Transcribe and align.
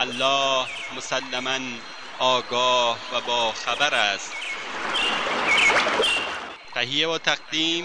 الله 0.00 0.66
مسلما 0.96 1.58
آگاه 2.20 2.96
و 3.12 3.14
با 3.28 3.52
خبر 3.52 3.94
است. 3.94 4.32
تهیه 6.74 7.08
و 7.08 7.18
تقدیم 7.18 7.84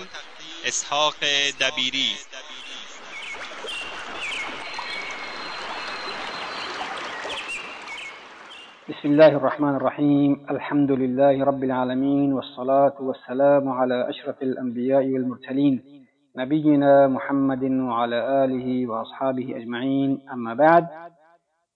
اسحاق 0.66 1.16
دبیری. 1.62 2.12
بسم 8.90 9.08
الله 9.10 9.36
الرحمن 9.36 9.76
الرحيم 9.76 10.46
الحمد 10.50 10.92
لله 10.92 11.44
رب 11.46 11.64
العالمين 11.64 12.34
والصلاة 12.34 12.94
والسلام 13.00 13.70
على 13.70 14.10
أشرف 14.10 14.42
الأنبياء 14.42 15.06
والمرسلين 15.14 15.84
نبينا 16.36 17.08
محمد 17.08 17.64
وعلى 17.64 18.44
آله 18.46 18.88
وأصحابه 18.88 19.58
أجمعين 19.58 20.22
أما 20.34 20.54
بعد 20.54 20.88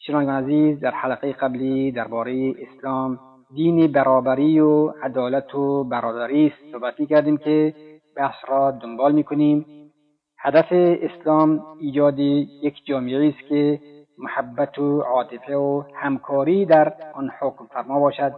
شنوندگان 0.07 0.43
عزیز 0.43 0.79
در 0.79 0.91
حلقه 0.91 1.31
قبلی 1.31 1.91
درباره 1.91 2.53
اسلام 2.59 3.19
دین 3.55 3.91
برابری 3.91 4.59
و 4.59 4.87
عدالت 4.87 5.55
و 5.55 5.83
برادری 5.83 6.47
است 6.47 6.71
صحبت 6.71 6.95
کردیم 7.09 7.37
که 7.37 7.73
بحث 8.15 8.35
را 8.47 8.71
دنبال 8.71 9.11
می‌کنیم. 9.11 9.65
هدف 10.39 10.65
اسلام 10.71 11.63
ایجاد 11.79 12.19
یک 12.19 12.85
جامعه 12.85 13.27
است 13.27 13.49
که 13.49 13.79
محبت 14.17 14.79
و 14.79 15.01
عاطفه 15.01 15.55
و 15.55 15.83
همکاری 15.95 16.65
در 16.65 16.93
آن 17.13 17.31
حکم 17.39 17.65
فرما 17.65 17.99
باشد. 17.99 18.33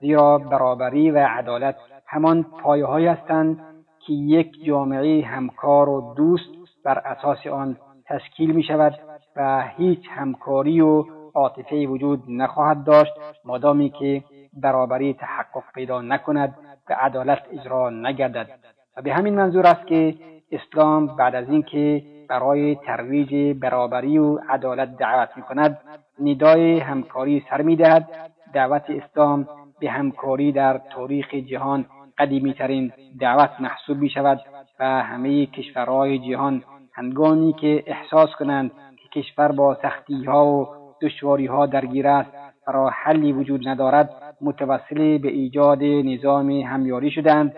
زیرا 0.00 0.38
برابری 0.38 1.10
و 1.10 1.18
عدالت 1.18 1.76
همان 2.06 2.42
پایه 2.42 3.10
هستند 3.10 3.58
که 4.06 4.12
یک 4.12 4.64
جامعه 4.64 5.24
همکار 5.24 5.88
و 5.88 6.14
دوست 6.16 6.50
بر 6.84 6.98
اساس 6.98 7.46
آن 7.46 7.76
تشکیل 8.06 8.50
می 8.52 8.62
شود 8.62 8.94
و 9.36 9.64
هیچ 9.76 10.00
همکاری 10.10 10.80
و 10.80 11.04
عاطفه 11.34 11.86
وجود 11.86 12.22
نخواهد 12.28 12.84
داشت 12.84 13.12
مادامی 13.44 13.90
که 13.90 14.24
برابری 14.52 15.14
تحقق 15.14 15.62
پیدا 15.74 16.02
نکند 16.02 16.54
و 16.90 16.96
عدالت 17.00 17.42
اجرا 17.52 17.90
نگردد. 17.90 18.48
و 18.96 19.02
به 19.02 19.14
همین 19.14 19.34
منظور 19.34 19.66
است 19.66 19.86
که 19.86 20.14
اسلام 20.52 21.06
بعد 21.06 21.34
از 21.34 21.48
اینکه 21.48 22.02
برای 22.28 22.74
ترویج 22.74 23.58
برابری 23.58 24.18
و 24.18 24.38
عدالت 24.48 24.96
دعوت 24.96 25.28
می 25.36 25.42
کند 25.42 25.78
ندای 26.20 26.78
همکاری 26.78 27.44
سر 27.50 27.62
می 27.62 27.76
دهد 27.76 28.08
دعوت 28.52 28.84
اسلام 28.88 29.48
به 29.80 29.90
همکاری 29.90 30.52
در 30.52 30.80
تاریخ 30.90 31.34
جهان 31.34 31.86
قدیمی 32.18 32.54
ترین 32.54 32.92
دعوت 33.20 33.50
محسوب 33.60 33.98
می 33.98 34.10
شود 34.10 34.40
و 34.80 35.02
همه 35.02 35.46
کشورهای 35.46 36.18
جهان 36.18 36.62
هنگامی 36.92 37.52
که 37.52 37.84
احساس 37.86 38.28
کنند 38.38 38.70
که 38.96 39.20
کشور 39.20 39.52
با 39.52 39.78
سختی 39.82 40.24
ها 40.24 40.46
و 40.46 40.83
دشواری 41.04 41.46
ها 41.46 41.66
درگیر 41.66 42.08
است. 42.08 42.30
را 42.66 42.88
حلی 42.88 43.32
وجود 43.32 43.68
ندارد. 43.68 44.10
متوسل 44.40 45.18
به 45.18 45.28
ایجاد 45.28 45.82
نظام 45.82 46.50
همیاری 46.50 47.10
شدند. 47.10 47.52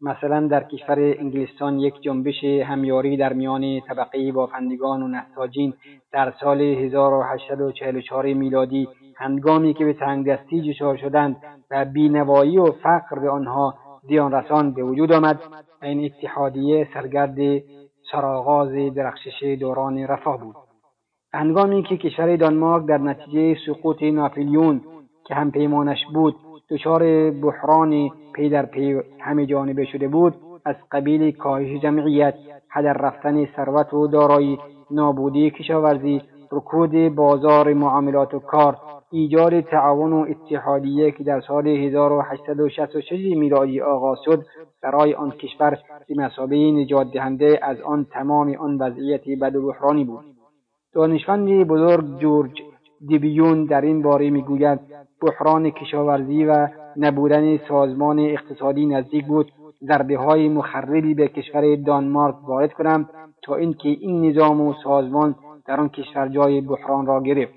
مثلا 0.00 0.46
در 0.46 0.64
کشور 0.64 0.98
انگلستان 0.98 1.78
یک 1.78 2.00
جنبش 2.00 2.44
همیاری 2.44 3.16
در 3.16 3.32
میان 3.32 3.80
طبقه 3.80 4.32
بافندگان 4.32 5.02
و 5.02 5.08
نساجین 5.08 5.74
در 6.12 6.32
سال 6.40 6.60
1844 6.60 8.32
میلادی 8.32 8.88
هنگامی 9.16 9.74
که 9.74 9.84
به 9.84 9.92
تنگدستی 9.92 10.72
دچار 10.72 10.96
شدند 10.96 11.36
و 11.70 11.84
بینوایی 11.84 12.58
و 12.58 12.72
فقر 12.72 13.18
به 13.18 13.30
آنها 13.30 13.74
زیان 14.08 14.32
رسان 14.32 14.74
به 14.74 14.82
وجود 14.82 15.12
آمد 15.12 15.40
این 15.82 16.04
اتحادیه 16.04 16.88
سرگرد 16.94 17.36
سرآغاز 18.12 18.94
درخشش 18.94 19.56
دوران 19.60 19.98
رفاه 19.98 20.40
بود. 20.40 20.65
هنگامی 21.36 21.82
که 21.82 21.96
کشور 21.96 22.36
دانمارک 22.36 22.86
در 22.86 22.98
نتیجه 22.98 23.56
سقوط 23.66 24.02
ناپلیون 24.02 24.80
که 25.24 25.34
هم 25.34 25.50
پیمانش 25.50 25.98
بود 26.14 26.36
دچار 26.70 27.30
بحران 27.30 28.10
پی 28.34 28.48
در 28.48 28.66
پی 28.66 29.00
همه 29.20 29.46
جانبه 29.46 29.84
شده 29.84 30.08
بود 30.08 30.34
از 30.64 30.76
قبیل 30.92 31.30
کاهش 31.30 31.82
جمعیت 31.82 32.34
هدر 32.70 32.92
رفتن 32.92 33.46
ثروت 33.56 33.94
و 33.94 34.06
دارایی 34.06 34.58
نابودی 34.90 35.50
کشاورزی 35.50 36.22
رکود 36.52 37.14
بازار 37.14 37.72
معاملات 37.72 38.34
و 38.34 38.38
کار 38.38 38.76
ایجاد 39.10 39.60
تعاون 39.60 40.12
و 40.12 40.26
اتحادیه 40.28 41.10
که 41.10 41.24
در 41.24 41.40
سال 41.40 41.68
1866 41.68 43.36
میلادی 43.36 43.80
آغاز 43.80 44.18
شد 44.24 44.44
برای 44.82 45.14
آن 45.14 45.30
کشور 45.30 45.78
به 46.08 46.14
مسابه 46.16 46.56
نجات 46.56 47.12
دهنده 47.12 47.58
از 47.62 47.80
آن 47.80 48.06
تمام 48.10 48.54
آن 48.58 48.78
وضعیت 48.78 49.22
بد 49.40 49.56
و 49.56 49.66
بحرانی 49.66 50.04
بود. 50.04 50.35
دانشمند 50.96 51.48
بزرگ 51.68 52.18
جورج 52.18 52.62
دیبیون 53.08 53.64
در 53.64 53.80
این 53.80 54.02
باره 54.02 54.30
می‌گوید 54.30 54.80
بحران 55.22 55.70
کشاورزی 55.70 56.44
و 56.44 56.68
نبودن 56.96 57.58
سازمان 57.68 58.18
اقتصادی 58.18 58.86
نزدیک 58.86 59.26
بود. 59.26 59.52
ضربه 59.82 60.18
های 60.18 60.48
مخربی 60.48 61.14
به 61.14 61.28
کشور 61.28 61.76
دانمارک 61.76 62.48
وارد 62.48 62.72
کنم 62.72 63.08
تا 63.42 63.54
اینکه 63.54 63.88
این 63.88 64.28
نظام 64.28 64.60
و 64.60 64.74
سازمان 64.84 65.34
در 65.66 65.80
آن 65.80 65.88
کشور 65.88 66.28
جای 66.28 66.60
بحران 66.60 67.06
را 67.06 67.22
گرفت 67.22 67.54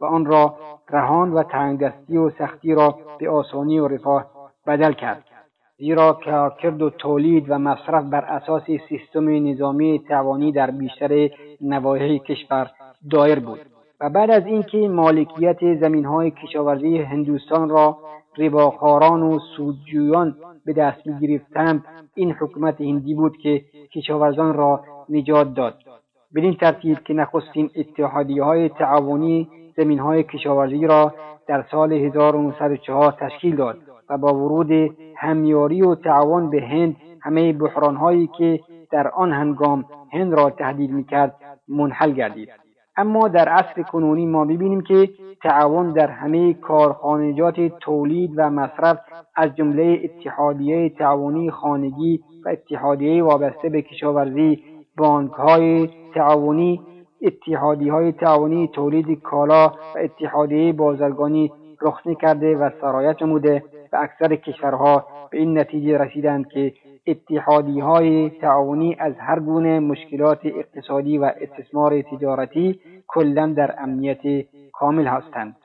و 0.00 0.04
آن 0.04 0.24
را 0.24 0.54
رهان 0.90 1.32
و 1.32 1.42
تنگدستی 1.42 2.16
و 2.16 2.30
سختی 2.30 2.74
را 2.74 2.98
به 3.18 3.30
آسانی 3.30 3.78
و 3.78 3.88
رفاه 3.88 4.26
بدل 4.66 4.92
کرد. 4.92 5.31
زیرا 5.82 6.12
کارکرد 6.24 6.82
و 6.82 6.90
تولید 6.90 7.44
و 7.48 7.58
مصرف 7.58 8.04
بر 8.04 8.24
اساس 8.24 8.62
سیستم 8.88 9.28
نظامی 9.48 9.98
توانی 10.08 10.52
در 10.52 10.70
بیشتر 10.70 11.30
نواحی 11.60 12.18
کشور 12.18 12.70
دایر 13.10 13.40
بود 13.40 13.60
و 14.00 14.10
بعد 14.10 14.30
از 14.30 14.46
اینکه 14.46 14.78
مالکیت 14.88 15.74
زمینهای 15.80 16.30
کشاورزی 16.30 16.98
هندوستان 16.98 17.68
را 17.68 17.98
رباخاران 18.38 19.22
و 19.22 19.38
سودجویان 19.56 20.36
به 20.66 20.72
دست 20.72 21.06
می‌گرفتند 21.06 21.84
این 22.14 22.32
حکومت 22.32 22.80
هندی 22.80 23.14
بود 23.14 23.36
که 23.36 23.64
کشاورزان 23.94 24.54
را 24.54 24.80
نجات 25.08 25.54
داد. 25.54 25.74
بدین 26.34 26.54
ترتیب 26.54 26.98
که 26.98 27.14
نخستین 27.14 27.70
اتحادیه 27.76 28.42
های 28.42 28.68
تعاونی 28.68 29.48
زمین 29.76 29.98
های 29.98 30.22
کشاورزی 30.22 30.86
را 30.86 31.14
در 31.48 31.64
سال 31.70 31.92
1904 31.92 33.12
تشکیل 33.20 33.56
داد. 33.56 33.91
با 34.16 34.34
ورود 34.34 34.96
همیاری 35.16 35.82
و 35.82 35.94
تعاون 35.94 36.50
به 36.50 36.62
هند 36.62 36.96
همه 37.20 37.52
بحران 37.52 37.96
هایی 37.96 38.30
که 38.38 38.60
در 38.90 39.08
آن 39.08 39.32
هنگام 39.32 39.84
هند 40.12 40.34
را 40.34 40.50
تهدید 40.50 40.90
می‌کرد 40.90 41.34
منحل 41.68 42.12
گردید. 42.12 42.48
اما 42.96 43.28
در 43.28 43.48
عصر 43.48 43.82
کنونی 43.82 44.26
ما 44.26 44.44
ببینیم 44.44 44.80
که 44.80 45.08
تعاون 45.42 45.92
در 45.92 46.10
همه 46.10 46.54
کارخانجات 46.54 47.60
تولید 47.60 48.30
و 48.36 48.50
مصرف 48.50 48.98
از 49.36 49.56
جمله 49.56 50.00
اتحادیه 50.04 50.88
تعاونی 50.88 51.50
خانگی 51.50 52.20
و 52.44 52.48
اتحادیه 52.48 53.22
وابسته 53.22 53.68
به 53.68 53.82
کشاورزی 53.82 54.62
بانک 54.96 55.32
های 55.32 55.88
تعاونی 56.14 56.80
اتحادی 57.22 57.88
های 57.88 58.12
تعاونی 58.12 58.68
تولید 58.68 59.22
کالا 59.22 59.66
و 59.68 59.98
اتحادیه 59.98 60.72
بازرگانی 60.72 61.52
رخنه 61.82 62.14
کرده 62.14 62.56
و 62.56 62.70
سرایت 62.80 63.22
نموده. 63.22 63.64
و 63.92 63.96
اکثر 63.96 64.36
کشورها 64.36 65.06
به 65.30 65.38
این 65.38 65.58
نتیجه 65.58 65.98
رسیدند 65.98 66.48
که 66.48 66.72
اتحادی 67.06 67.80
های 67.80 68.30
تعاونی 68.30 68.96
از 68.98 69.12
هر 69.18 69.40
گونه 69.40 69.80
مشکلات 69.80 70.40
اقتصادی 70.44 71.18
و 71.18 71.32
استثمار 71.40 72.02
تجارتی 72.02 72.80
کلا 73.08 73.54
در 73.56 73.74
امنیت 73.78 74.46
کامل 74.72 75.06
هستند. 75.06 75.56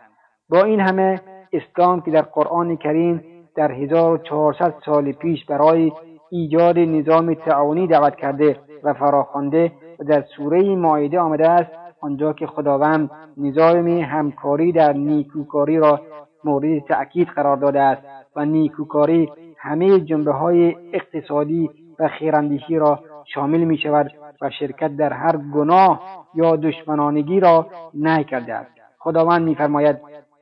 با 0.50 0.64
این 0.64 0.80
همه 0.80 1.22
اسلام 1.54 2.02
که 2.02 2.12
در 2.12 2.22
قرآن 2.22 2.78
کریم 2.78 3.24
در 3.56 3.72
1400 3.72 4.74
سال 4.86 5.12
پیش 5.12 5.46
برای 5.46 5.92
ایجاد 6.30 6.80
نظام 6.80 7.34
تعاونی 7.34 7.88
دعوت 7.88 8.16
کرده 8.16 8.60
و 8.84 8.94
فراخوانده 8.94 9.72
و 10.00 10.04
در 10.04 10.24
سوره 10.38 10.76
ماعده 10.76 11.20
آمده 11.20 11.50
است 11.50 11.72
آنجا 12.02 12.34
که 12.34 12.48
خداوند 12.48 13.10
نظام 13.38 13.88
همکاری 13.88 14.72
در 14.72 14.94
نیکوکاری 14.94 15.78
را 15.78 16.02
مورد 16.44 16.80
تأکید 16.80 17.28
قرار 17.28 17.58
داده 17.58 17.82
است 17.82 18.02
و 18.36 18.46
نیکوکاری 18.46 19.32
همه 19.58 20.00
جنبه 20.00 20.32
های 20.32 20.76
اقتصادی 20.94 21.70
و 22.00 22.08
خیراندیشی 22.08 22.76
را 22.76 23.00
شامل 23.34 23.64
می 23.64 23.78
شود 23.78 24.12
و 24.42 24.50
شرکت 24.50 24.98
در 24.98 25.14
هر 25.14 25.38
گناه 25.38 26.02
یا 26.36 26.56
دشمنانگی 26.56 27.40
را 27.40 27.68
نهی 27.94 28.24
کرده 28.24 28.54
است. 28.54 28.72
خداوند 29.00 29.42
میفرماید 29.42 29.98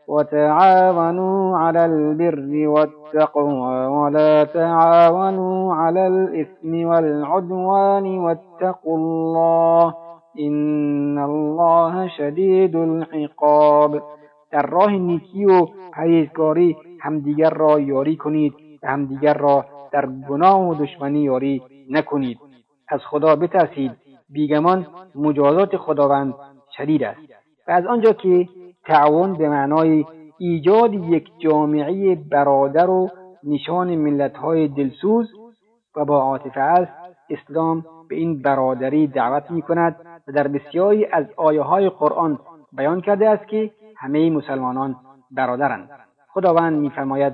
وتعاونوا 0.08 1.60
على 1.60 1.80
البر 1.80 2.68
والتقوى 2.68 3.88
ولا 3.88 4.46
تعاونوا 4.46 5.76
على 5.76 6.00
الإثم 6.00 6.88
والعدوان 6.88 8.18
واتقوا 8.18 8.98
الله 8.98 9.94
إن 10.40 11.18
الله 11.18 12.08
شدید 12.18 12.76
العقاب 12.76 14.02
در 14.52 14.62
راه 14.62 14.92
نیکی 14.92 15.46
و 15.46 15.66
پرهیزگاری 15.94 16.78
همدیگر 17.00 17.50
را 17.50 17.80
یاری 17.80 18.18
کنید 18.18 18.54
و 18.84 18.88
همدیگر 18.88 19.34
را 19.34 19.66
در 19.92 20.06
گناه 20.30 20.70
و 20.70 20.76
دشمنی 20.76 21.20
یاری 21.20 21.62
نکنید. 21.90 22.38
از 22.88 23.00
خدا 23.10 23.36
بترسید 23.36 23.92
بیگمان 24.30 24.88
مجازات 25.16 25.78
خداوند 25.78 26.34
شدید 26.78 27.04
است. 27.04 27.20
و 27.68 27.72
از 27.72 27.86
آنجا 27.86 28.14
که 28.14 28.48
تعاون 28.86 29.34
به 29.34 29.50
معنای 29.50 30.06
ایجاد 30.38 30.94
یک 30.94 31.30
جامعه 31.40 32.16
برادر 32.16 32.90
و 32.90 33.10
نشان 33.44 33.96
ملتهای 33.96 34.68
دلسوز 34.68 35.28
و 35.96 36.06
با 36.06 36.22
عاطفه 36.22 36.60
است 36.60 36.92
اسلام 37.30 37.86
به 38.10 38.16
این 38.16 38.42
برادری 38.42 39.08
دعوت 39.08 39.52
می 39.52 39.62
کند 39.62 39.96
و 40.28 40.32
در 40.32 40.48
بسیاری 40.48 41.06
از 41.06 41.26
آیه 41.38 41.62
های 41.62 41.90
قرآن 41.90 42.40
بیان 42.74 43.02
کرده 43.02 43.30
است 43.30 43.48
که 43.48 43.72
همه 44.06 44.30
مسلمانان 44.30 44.96
برادرند. 45.32 45.90
خداوند 46.34 46.80
میفرماید 46.80 47.34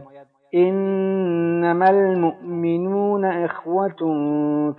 انما 0.53 1.85
المؤمنون 1.85 3.25
اخوة 3.25 3.93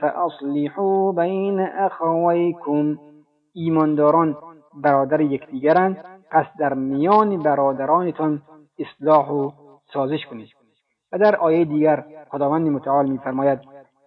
فاصلحوا 0.00 1.12
بین 1.12 1.61
اخویکم. 1.61 2.99
ایمانداران 3.55 4.37
برادر 4.75 5.21
یکدیگرند 5.21 5.97
پس 6.31 6.47
در 6.59 6.75
میان 6.75 7.39
برادرانتان 7.43 8.43
اصلاح 8.79 9.31
و 9.31 9.50
سازش 9.93 10.27
کنید. 10.31 10.49
و 11.12 11.19
در 11.19 11.37
آیه 11.37 11.65
دیگر 11.65 12.05
خداوند 12.31 12.69
متعال 12.69 13.06
میفرماید 13.06 13.59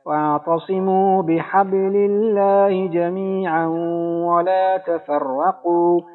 واعتصموا 0.05 1.21
بحبل 1.21 1.95
الله 1.95 2.89
جميعا 2.89 3.71
ولا 4.27 4.77
تفرقوا. 4.87 6.14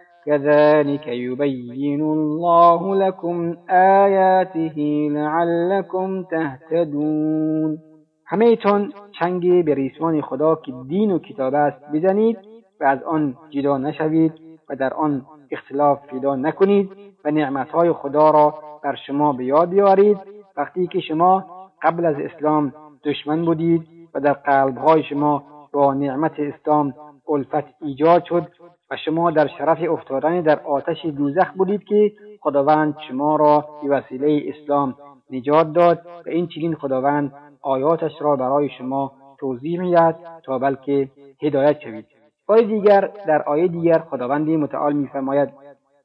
كذلك 0.25 1.07
يبين 1.07 2.01
الله 2.01 2.95
لكم 2.95 3.55
آياته 3.69 4.77
لعلكم 5.11 6.23
تهتدون. 6.23 7.77
همهتان 8.31 8.93
چنگ 9.19 9.65
به 9.65 9.73
ریسمان 9.73 10.21
خدا 10.21 10.55
که 10.55 10.73
دین 10.87 11.11
و 11.11 11.19
کتاب 11.19 11.55
است 11.55 11.91
بزنید 11.93 12.37
و 12.81 12.83
از 12.83 13.03
آن 13.03 13.37
جدا 13.49 13.77
نشوید 13.77 14.33
و 14.69 14.75
در 14.75 14.93
آن 14.93 15.25
اختلاف 15.51 16.07
پیدا 16.07 16.35
نکنید 16.35 16.89
و 17.25 17.31
نعمتهای 17.31 17.91
خدا 17.91 18.29
را 18.29 18.55
بر 18.83 18.95
شما 19.07 19.33
به 19.33 19.45
یاد 19.45 19.69
بیاورید 19.69 20.17
وقتی 20.57 20.87
که 20.87 20.99
شما 20.99 21.45
قبل 21.81 22.05
از 22.05 22.15
اسلام 22.19 22.73
دشمن 23.03 23.45
بودید 23.45 23.87
و 24.13 24.19
در 24.19 24.33
قلبهای 24.33 25.03
شما 25.03 25.43
با 25.71 25.93
نعمت 25.93 26.39
اسلام 26.39 26.93
الفت 27.29 27.65
ایجاد 27.81 28.23
شد 28.25 28.47
و 28.91 28.95
شما 28.95 29.31
در 29.31 29.47
شرف 29.47 29.77
افتادن 29.89 30.41
در 30.41 30.59
آتش 30.59 31.05
دوزخ 31.05 31.51
بودید 31.51 31.83
که 31.83 32.11
خداوند 32.41 32.95
شما 33.07 33.35
را 33.35 33.65
به 33.83 33.89
وسیله 33.89 34.43
اسلام 34.47 34.95
نجات 35.31 35.73
داد 35.73 36.01
و 36.25 36.29
این 36.29 36.47
چنین 36.47 36.75
خداوند 36.75 37.33
آیاتش 37.61 38.11
را 38.21 38.35
برای 38.35 38.69
شما 38.69 39.11
توضیح 39.39 39.79
می‌دهد 39.79 40.19
تا 40.43 40.59
بلکه 40.59 41.09
هدایت 41.41 41.79
شوید. 41.79 42.05
بار 42.47 42.61
دیگر 42.61 43.09
در 43.27 43.41
آیه 43.41 43.67
دیگر 43.67 43.99
خداوند 43.99 44.49
متعال 44.49 44.93
میفرماید 44.93 45.49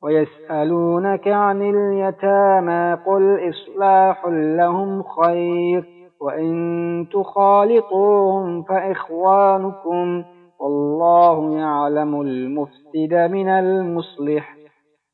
ويسألونك 0.02 1.28
عن 1.28 1.62
اليتامى 1.62 2.96
قل 3.06 3.48
إصلاح 3.48 4.26
لهم 4.26 5.02
خير 5.02 5.84
وإن 6.20 7.06
تخالطوهم 7.12 8.62
فإخوانكم 8.62 10.24
والله 10.60 11.58
يعلم 11.58 12.14
المفسد 12.14 13.14
من 13.14 13.48
المصلح. 13.48 14.56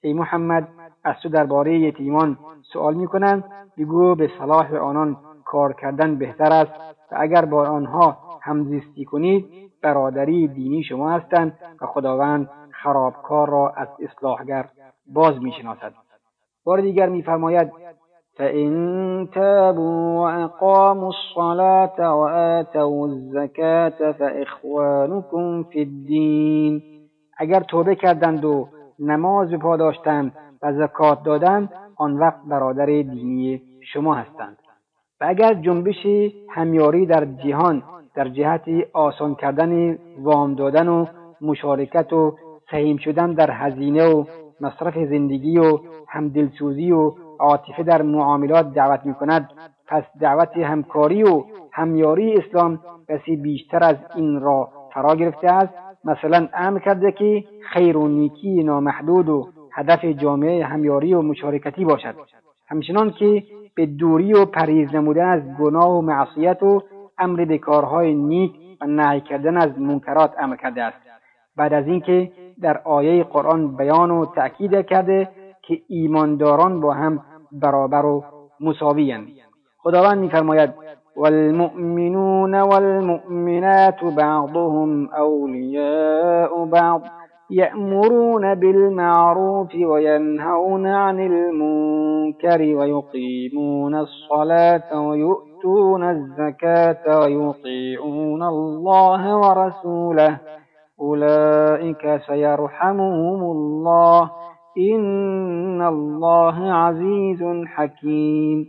ای 0.00 0.12
محمد 0.12 0.68
از 1.04 1.16
تو 1.22 1.28
درباره 1.28 1.78
یتیمان 1.78 2.38
سوال 2.72 2.94
می‌کنند 2.94 3.44
بگو 3.78 4.14
به 4.14 4.30
صلاح 4.38 4.74
آنان 4.74 5.16
کار 5.44 5.72
کردن 5.72 6.18
بهتر 6.18 6.52
است 6.52 6.72
و 7.12 7.16
اگر 7.18 7.44
با 7.44 7.68
آنها 7.68 8.16
همزیستی 8.42 9.04
کنید 9.04 9.46
برادری 9.82 10.48
دینی 10.48 10.82
شما 10.82 11.10
هستند 11.10 11.58
و 11.80 11.86
خداوند 11.86 12.50
خرابکار 12.70 13.50
را 13.50 13.68
از 13.76 13.88
اصلاحگر 14.00 14.68
باز 15.06 15.42
می‌شناسد 15.42 15.92
بار 16.64 16.80
دیگر 16.80 17.08
میفرماید 17.08 17.72
فإن 18.42 19.28
تابوا 19.34 20.20
وأقاموا 20.20 21.08
الصلاة 21.08 22.14
وآتوا 22.14 23.06
الزكاة 23.06 24.12
فإخوانكم 24.12 25.62
في 25.62 25.82
الدين 25.82 26.82
اگر 27.38 27.60
توبه 27.60 27.94
کردند 27.94 28.44
و 28.44 28.68
نماز 28.98 29.50
به 29.50 29.58
پا 29.58 29.76
داشتند 29.76 30.32
و 30.62 30.72
زکات 30.72 31.22
دادند 31.22 31.68
آن 31.96 32.18
وقت 32.18 32.40
برادر 32.46 32.86
دینی 32.86 33.62
شما 33.92 34.14
هستند. 34.14 34.56
و 35.20 35.24
اگر 35.28 35.54
جنبش 35.54 36.06
همیاری 36.50 37.06
در 37.06 37.24
جهان 37.24 37.82
در 38.14 38.28
جهت 38.28 38.64
آسان 38.92 39.34
کردن 39.34 39.98
وام 40.18 40.54
دادن 40.54 40.88
و 40.88 41.06
مشارکت 41.40 42.12
و 42.12 42.36
سهیم 42.70 42.96
شدن 42.96 43.32
در 43.32 43.50
هزینه 43.50 44.04
و 44.06 44.24
مصرف 44.60 44.94
زندگی 44.94 45.58
و 45.58 45.78
همدلسوزی 46.08 46.92
و 46.92 47.12
عاطفه 47.42 47.82
در 47.82 48.02
معاملات 48.02 48.72
دعوت 48.74 49.06
می 49.06 49.14
کند 49.14 49.50
پس 49.86 50.02
دعوت 50.20 50.56
همکاری 50.56 51.22
و 51.22 51.44
همیاری 51.72 52.34
اسلام 52.34 52.80
بسی 53.08 53.36
بیشتر 53.36 53.84
از 53.84 53.96
این 54.14 54.40
را 54.40 54.68
فرا 54.94 55.16
گرفته 55.16 55.52
است. 55.52 55.74
مثلا 56.04 56.48
امر 56.54 56.78
کرده 56.78 57.12
که 57.12 57.44
خیر 57.72 57.96
و 57.96 58.08
نیکی 58.08 58.62
نامحدود 58.62 59.28
و 59.28 59.48
هدف 59.72 60.04
جامعه 60.04 60.64
همیاری 60.64 61.14
و 61.14 61.22
مشارکتی 61.22 61.84
باشد. 61.84 62.14
همچنان 62.66 63.10
که 63.10 63.42
به 63.74 63.86
دوری 63.86 64.32
و 64.32 64.44
پریز 64.44 64.94
نمودن 64.94 65.28
از 65.28 65.42
گناه 65.58 65.90
و 65.90 66.00
معصیت 66.00 66.62
و 66.62 66.82
امر 67.18 67.44
به 67.44 67.58
کارهای 67.58 68.14
نیک 68.14 68.52
و 68.80 68.86
نهی 68.86 69.20
کردن 69.20 69.56
از 69.56 69.78
منکرات 69.78 70.34
امر 70.38 70.56
کرده 70.56 70.82
است. 70.82 70.98
بعد 71.56 71.72
از 71.72 71.86
اینکه 71.86 72.32
در 72.60 72.80
آیه 72.84 73.24
قرآن 73.24 73.76
بیان 73.76 74.10
و 74.10 74.26
تأکید 74.26 74.86
کرده 74.86 75.28
که 75.62 75.80
ایمانداران 75.88 76.80
با 76.80 76.92
هم 76.94 77.24
برابر 77.52 78.06
و 78.06 78.24
مساویند 78.60 79.28
خداوند 79.78 80.18
میفرماید 80.18 80.70
والمؤمنون 81.16 82.54
والمؤمنات 82.60 84.04
بعضهم 84.04 85.08
أولياء 85.14 86.64
بعض 86.64 87.02
يأمرون 87.50 88.54
بالمعروف 88.54 89.74
وينهون 89.74 90.86
عن 90.86 91.20
المنكر 91.20 92.60
ويقيمون 92.76 93.94
الصلاة 93.94 95.00
ويؤتون 95.00 96.02
الزكاة 96.10 97.20
ويطيعون 97.20 98.42
الله 98.42 99.36
ورسوله. 99.36 100.38
أولئك 101.00 102.20
سيرحمهم 102.26 103.40
الله. 103.42 104.30
إن 104.76 105.80
الله 105.80 106.72
عزیز 106.72 107.42
حکیم 107.76 108.66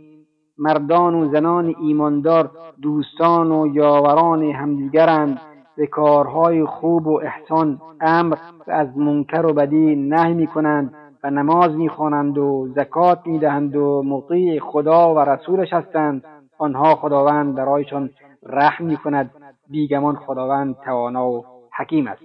مردان 0.58 1.14
و 1.14 1.28
زنان 1.32 1.74
ایماندار 1.80 2.50
دوستان 2.82 3.52
و 3.52 3.66
یاوران 3.74 4.42
همدیگرند. 4.42 5.40
به 5.76 5.86
کارهای 5.86 6.64
خوب 6.64 7.06
و 7.06 7.20
احسان 7.20 7.80
امر 8.00 8.36
و 8.66 8.70
از 8.72 8.98
منکر 8.98 9.46
و 9.46 9.52
بدی 9.52 9.96
نهی 9.96 10.34
می‌کنند 10.34 10.94
و 11.24 11.30
نماز 11.30 11.70
می‌خوانند 11.70 12.38
و 12.38 12.68
زکات 12.74 13.20
می‌دهند 13.26 13.76
و 13.76 14.02
مطیع 14.02 14.60
خدا 14.60 15.14
و 15.14 15.18
رسولش 15.18 15.72
هستند. 15.72 16.24
آنها 16.58 16.94
خداوند 16.94 17.54
برایشان 17.54 18.10
رحم 18.46 18.84
می‌کند. 18.84 19.30
بیگمان 19.70 20.16
خداوند 20.16 20.76
توانا 20.84 21.30
و 21.30 21.44
حکیم 21.78 22.06
است. 22.06 22.22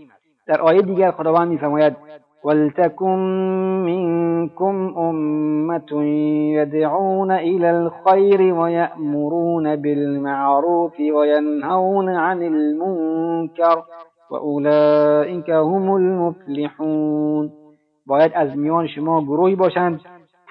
در 0.48 0.62
آیه 0.62 0.82
دیگر 0.82 1.12
خداوند 1.12 1.48
میفرماید 1.48 1.96
ولتكن 2.44 3.20
منكم 3.86 4.94
أمة 4.98 6.04
يدعون 6.54 7.32
إلى 7.32 7.72
الخير 7.72 8.54
ويأمرون 8.54 9.76
بالمعروف 9.76 11.00
وينهون 11.00 12.10
عن 12.10 12.42
المنكر 12.42 13.84
وأولئك 14.32 15.50
هم 15.50 15.96
المفلحون. 15.96 17.52
باید 18.06 18.32
از 18.36 18.58
میان 18.58 18.88
شما 18.88 19.22
گروهی 19.22 19.56
باشند 19.56 20.02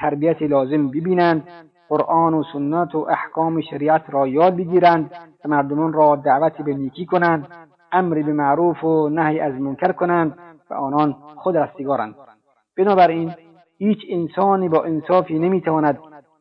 تربیت 0.00 0.42
لازم 0.42 0.88
ببینند 0.88 1.42
قرآن 1.88 2.34
و 2.34 2.42
سنت 2.52 2.94
و 2.94 3.06
احکام 3.10 3.60
شریعت 3.60 4.02
را 4.10 4.26
یاد 4.26 4.56
بگیرند 4.56 5.10
مردمان 5.44 5.92
را 5.92 6.16
دعوت 6.16 6.62
به 6.62 6.74
نیکی 6.74 7.06
کنند 7.06 7.46
امر 7.92 8.22
به 8.22 8.32
معروف 8.32 8.84
و 8.84 9.08
نهی 9.08 9.40
از 9.40 9.54
منکر 9.54 9.92
کنند. 9.92 10.38
و 10.70 10.74
آنان 10.74 11.16
خود 11.36 11.56
رستگارند. 11.56 12.14
بنابراین 12.76 13.34
هیچ 13.78 13.98
انسانی 14.08 14.68
با 14.68 14.84
انصافی 14.84 15.38
نمی‌تواند 15.38 15.98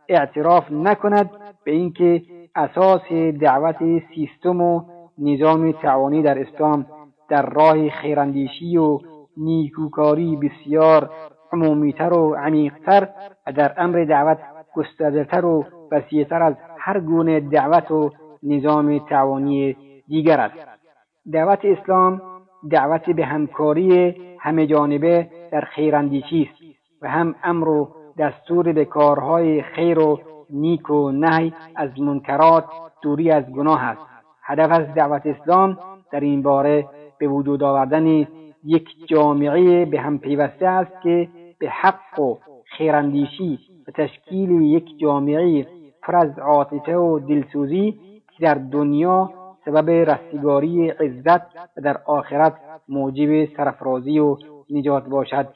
اعتراف 0.09 0.71
نکند 0.71 1.29
به 1.63 1.71
اینکه 1.71 2.21
اساس 2.55 3.11
دعوت 3.41 3.77
سیستم 4.15 4.61
و 4.61 4.81
نظام 5.17 5.71
تعاونی 5.71 6.21
در 6.21 6.39
اسلام 6.39 6.85
در 7.29 7.49
راه 7.49 7.89
خیراندیشی 7.89 8.77
و 8.77 8.99
نیکوکاری 9.37 10.35
بسیار 10.35 11.09
عمومیتر 11.53 12.13
و 12.13 12.35
عمیقتر 12.35 13.09
و 13.47 13.51
در 13.51 13.73
امر 13.77 14.03
دعوت 14.03 14.37
گستردهتر 14.75 15.45
و 15.45 15.65
وسیعتر 15.91 16.43
از 16.43 16.55
هر 16.77 16.99
گونه 16.99 17.39
دعوت 17.39 17.91
و 17.91 18.11
نظام 18.43 18.99
تعاونی 18.99 19.77
دیگر 20.07 20.39
است. 20.39 20.67
دعوت 21.31 21.59
اسلام 21.63 22.21
دعوت 22.71 23.09
به 23.09 23.25
همکاری 23.25 24.15
همه 24.39 24.67
جانبه 24.67 25.27
در 25.51 25.61
خیراندیشی 25.61 26.49
است 26.51 26.77
و 27.01 27.09
هم 27.09 27.35
امر 27.43 27.67
و 27.67 27.89
دستور 28.17 28.73
به 28.73 28.85
کارهای 28.85 29.61
خیر 29.61 29.99
و 29.99 30.19
نیک 30.49 30.89
و 30.89 31.11
نهی 31.11 31.53
از 31.75 31.99
منکرات 31.99 32.65
دوری 33.01 33.31
از 33.31 33.45
گناه 33.45 33.83
است. 33.83 34.01
هدف 34.43 34.71
از 34.71 34.93
دعوت 34.95 35.25
اسلام 35.25 35.77
در 36.11 36.19
این 36.19 36.41
باره 36.41 36.85
به 37.19 37.27
وجود 37.27 37.63
آوردن 37.63 38.27
یک 38.63 38.87
جامعه 39.07 39.85
به 39.85 39.99
هم 39.99 40.19
پیوسته 40.19 40.67
است 40.67 41.01
که 41.03 41.27
به 41.59 41.69
حق 41.69 42.19
و 42.19 42.37
خیراندیشی 42.65 43.59
و 43.87 43.91
تشکیل 43.91 44.61
یک 44.61 44.99
جامعه 44.99 45.67
پر 46.01 46.15
از 46.15 46.39
عاطفه 46.39 46.95
و 46.95 47.19
دلسوزی 47.19 47.91
که 48.37 48.43
در 48.43 48.53
دنیا 48.53 49.29
سبب 49.67 49.89
رستگاری 49.89 50.89
عزت 50.89 51.41
در 51.83 51.97
آخرت 52.05 52.53
موجب 52.89 53.55
سرفرازی 53.57 54.19
و 54.19 54.37
نجات 54.69 55.05
باشد 55.05 55.47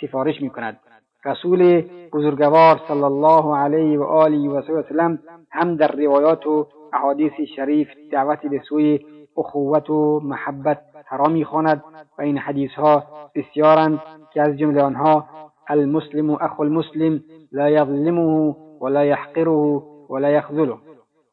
سفارش 0.00 0.42
می 0.42 0.50
کند 0.50 0.80
رسول 1.24 1.82
بزرگوار 2.12 2.80
صلی 2.88 3.02
الله 3.02 3.56
علیه 3.56 3.98
و 3.98 4.02
آله 4.02 4.48
و 4.48 4.82
سلم 4.88 5.18
هم 5.50 5.76
در 5.76 5.92
روایات 5.92 6.46
و 6.46 6.66
احادیث 6.92 7.32
شریف 7.56 7.88
دعوتی 8.12 8.48
به 8.48 8.62
سوی 8.68 9.00
اخوت 9.36 9.90
و 9.90 10.20
محبت 10.24 10.80
فرا 11.10 11.28
می‌خواند 11.28 11.84
و 12.18 12.22
این 12.22 12.38
حدیث 12.38 12.70
ها 12.70 13.02
بسیارند 13.34 14.00
که 14.32 14.42
از 14.42 14.58
جمله 14.58 14.82
آنها 14.82 15.24
المسلم 15.68 16.30
اخو 16.30 16.62
المسلم 16.62 17.20
لا 17.52 17.70
یظلمه 17.70 18.56
ولا 18.80 19.04
یحقره 19.04 19.82
ولا 20.10 20.30
یخذله. 20.30 20.76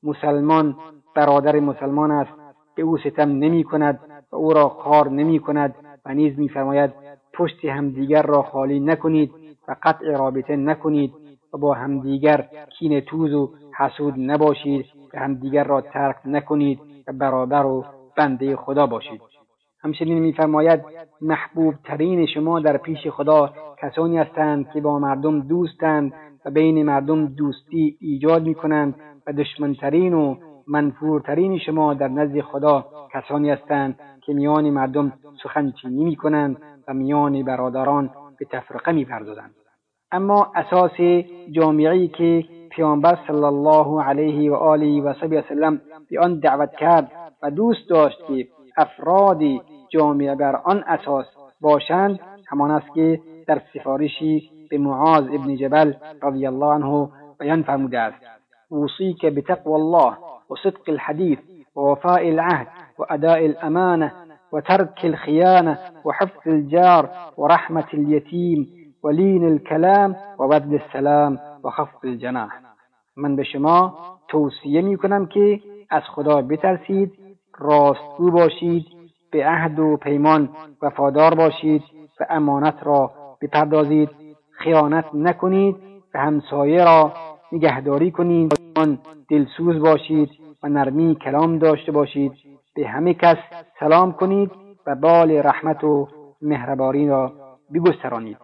مسلمان 0.03 0.75
برادر 1.17 1.59
مسلمان 1.59 2.12
است 2.12 2.31
به 2.75 2.83
او 2.83 2.97
ستم 2.97 3.29
نمی 3.29 3.63
کند 3.63 4.00
و 4.31 4.36
او 4.36 4.53
را 4.53 4.69
خار 4.69 5.09
نمی 5.09 5.39
کند 5.39 5.75
و 6.05 6.13
نیز 6.13 6.39
میفرماید 6.39 6.91
پشت 7.33 7.65
همدیگر 7.65 8.21
را 8.21 8.41
خالی 8.41 8.79
نکنید 8.79 9.31
و 9.67 9.75
قطع 9.83 10.17
رابطه 10.17 10.55
نکنید 10.55 11.13
و 11.53 11.57
با 11.57 11.74
همدیگر 11.74 12.47
کین 12.79 13.00
توز 13.00 13.33
و 13.33 13.53
حسود 13.77 14.13
نباشید 14.17 14.86
و 15.13 15.19
همدیگر 15.19 15.63
را 15.63 15.81
ترک 15.81 16.15
نکنید 16.25 16.79
و 17.07 17.13
برابر 17.13 17.65
و 17.65 17.86
بنده 18.17 18.55
خدا 18.55 18.86
باشید. 18.88 19.21
همچنین 19.83 20.19
میفرماید 20.19 20.81
محبوب 21.21 21.74
ترین 21.83 22.25
شما 22.25 22.59
در 22.59 22.77
پیش 22.77 23.07
خدا 23.07 23.53
کسانی 23.81 24.17
هستند 24.17 24.71
که 24.74 24.81
با 24.81 25.00
مردم 25.00 25.39
دوستند 25.39 26.13
و 26.45 26.51
بین 26.51 26.83
مردم 26.83 27.25
دوستی 27.25 27.97
ایجاد 28.01 28.43
می 28.43 28.55
کنند 28.55 28.95
و 29.27 29.33
دشمنترین 29.33 30.13
و 30.13 30.36
منفورترین 30.67 31.59
شما 31.59 31.93
در 31.93 32.07
نزد 32.07 32.41
خدا 32.41 32.86
کسانی 33.13 33.50
هستند 33.50 34.00
که 34.21 34.33
میان 34.33 34.69
مردم 34.69 35.13
سخنچینی 35.43 36.03
می 36.03 36.15
کنند 36.15 36.57
و 36.88 36.93
میان 36.93 37.43
برادران 37.43 38.09
به 38.39 38.45
تفرقه 38.45 38.91
می 38.91 39.05
پردازند. 39.05 39.51
اما 40.12 40.51
اساس 40.55 41.25
جامعی 41.51 42.07
که 42.07 42.45
پیامبر 42.69 43.17
صلی 43.27 43.43
الله 43.43 44.03
علیه 44.03 44.51
و 44.51 44.55
آله 44.55 45.01
و 45.01 45.07
وسلم 45.07 45.81
به 46.09 46.19
آن 46.19 46.39
دعوت 46.39 46.71
کرد 46.71 47.12
و 47.43 47.51
دوست 47.51 47.89
داشت 47.89 48.17
که 48.27 48.47
افراد 48.77 49.41
جامعه 49.89 50.36
بر 50.36 50.55
آن 50.55 50.83
اساس 50.88 51.25
باشند 51.62 52.19
همان 52.47 52.71
است 52.71 52.93
که 52.93 53.21
در 53.47 53.62
سفارشی 53.74 54.51
به 54.69 54.77
معاذ 54.77 55.24
ابن 55.24 55.55
جبل 55.55 55.93
رضی 56.24 56.47
الله 56.47 56.65
عنه 56.65 57.09
بیان 57.39 57.63
فرموده 57.63 58.00
است 58.00 58.17
اوصیک 58.69 59.25
بتقوى 59.25 59.74
الله 59.74 60.26
وصدق 60.50 60.89
الحديث 60.89 61.39
ووفاء 61.75 62.30
العهد 62.30 62.68
وأداء 62.98 63.46
الأمانة 63.46 64.12
وترك 64.51 65.06
الخيانة 65.06 65.77
وحفظ 66.06 66.48
الجار 66.48 67.10
ورحمة 67.38 67.88
اليتيم 67.94 68.68
ولين 69.04 69.48
الكلام 69.48 70.16
وبذل 70.39 70.75
السلام 70.75 71.39
وخفض 71.63 72.06
الجناح. 72.06 72.62
من 73.18 73.36
به 73.36 73.44
شما 73.44 73.98
توصیه 74.27 74.82
می 74.82 74.98
که 75.30 75.60
از 75.89 76.04
خدا 76.16 76.42
بترسید 76.42 77.12
راستگو 77.60 78.32
باشید 78.32 78.86
به 79.32 79.46
عهد 79.46 79.80
و 79.80 79.98
پیمان 79.98 80.50
وفادار 80.82 81.36
باشید 81.36 81.84
و 82.20 82.25
امانت 82.30 82.75
را 82.84 83.12
بپردازید. 83.42 84.10
خیانت 84.51 85.06
نکنید 85.13 85.75
و 86.13 86.20
همسایه 86.20 86.84
را 86.84 87.13
نگهداری 87.51 88.12
کنید. 88.12 88.66
آن 88.77 89.00
دلسوز 89.29 89.79
باشید 89.79 90.29
و 90.63 90.69
نرمی 90.69 91.15
کلام 91.15 91.57
داشته 91.57 91.91
باشید. 91.91 92.31
به 92.75 92.88
همه 92.88 93.13
کس 93.13 93.38
سلام 93.79 94.13
کنید 94.13 94.51
و 94.88 94.96
بال 94.96 95.31
رحمت 95.31 95.84
و 95.84 96.07
مهربانی 96.41 97.07
را 97.07 97.34
بگسترانید. 97.74 98.38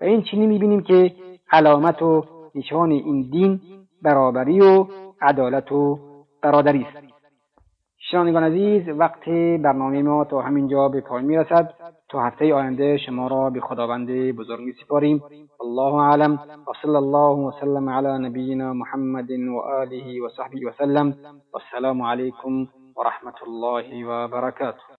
و 0.00 0.04
این 0.04 0.22
چینی 0.22 0.46
می‌بینیم 0.46 0.80
که 0.80 1.12
علامت 1.52 2.02
و 2.02 2.24
نشان 2.54 2.90
این 2.90 3.30
دین 3.30 3.60
برابری 4.02 4.60
و 4.60 4.86
عدالت 5.20 5.72
و 5.72 5.98
برادری 6.42 6.86
است. 6.94 7.06
شنوندگان 8.10 8.44
عزیز 8.44 8.88
وقت 8.88 9.28
برنامه 9.62 10.02
ما 10.02 10.24
تا 10.24 10.40
همینجا 10.40 10.88
به 10.88 11.00
پایان 11.00 11.24
می‌رسد. 11.24 11.74
تا 12.10 12.20
هفته 12.26 12.54
آینده 12.54 12.96
شما 12.96 13.26
را 13.26 13.50
به 13.50 13.60
خداوند 13.60 14.10
بزرگ 14.10 14.74
سپاریم. 14.84 15.22
الله 15.60 15.94
اعلم. 15.94 16.32
و 16.66 16.72
صلی 16.82 16.96
الله 16.96 17.36
وسلم 17.48 17.88
علی 17.88 18.28
نبینا 18.28 18.72
محمد 18.72 19.30
و 19.30 19.58
آله 19.58 20.22
و 20.22 20.28
صحبه 20.28 20.60
وسلم 20.68 21.14
والسلام 21.52 22.02
علیکم 22.02 22.66
ورحمة 22.96 23.38
الله 23.46 24.06
وبركاته 24.06 24.82